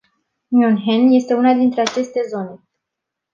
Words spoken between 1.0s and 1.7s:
este una